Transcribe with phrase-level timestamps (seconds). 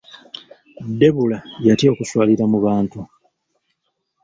[0.99, 2.99] Debula yatya okuswalira mu bantu.